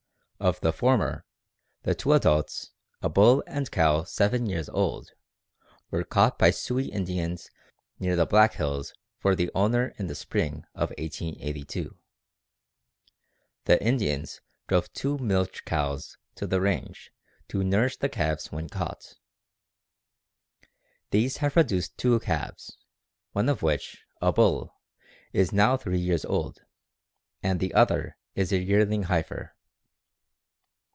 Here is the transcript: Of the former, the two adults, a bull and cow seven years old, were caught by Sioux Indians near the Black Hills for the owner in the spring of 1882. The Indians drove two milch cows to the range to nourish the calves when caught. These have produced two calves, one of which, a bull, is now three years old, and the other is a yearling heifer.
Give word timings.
Of 0.41 0.59
the 0.61 0.73
former, 0.73 1.23
the 1.83 1.93
two 1.93 2.13
adults, 2.13 2.71
a 2.99 3.09
bull 3.09 3.43
and 3.45 3.69
cow 3.69 4.05
seven 4.05 4.47
years 4.47 4.69
old, 4.69 5.11
were 5.91 6.03
caught 6.03 6.39
by 6.39 6.49
Sioux 6.49 6.79
Indians 6.79 7.51
near 7.99 8.15
the 8.15 8.25
Black 8.25 8.53
Hills 8.53 8.95
for 9.19 9.35
the 9.35 9.51
owner 9.53 9.93
in 9.99 10.07
the 10.07 10.15
spring 10.15 10.65
of 10.73 10.89
1882. 10.97 11.95
The 13.65 13.83
Indians 13.83 14.41
drove 14.67 14.91
two 14.93 15.19
milch 15.19 15.63
cows 15.63 16.17
to 16.37 16.47
the 16.47 16.59
range 16.59 17.11
to 17.49 17.63
nourish 17.63 17.97
the 17.97 18.09
calves 18.09 18.51
when 18.51 18.67
caught. 18.67 19.19
These 21.11 21.37
have 21.37 21.53
produced 21.53 21.99
two 21.99 22.19
calves, 22.19 22.79
one 23.33 23.47
of 23.47 23.61
which, 23.61 24.05
a 24.19 24.33
bull, 24.33 24.73
is 25.33 25.53
now 25.53 25.77
three 25.77 25.99
years 25.99 26.25
old, 26.25 26.63
and 27.43 27.59
the 27.59 27.75
other 27.75 28.17
is 28.33 28.51
a 28.51 28.57
yearling 28.57 29.03
heifer. 29.03 29.53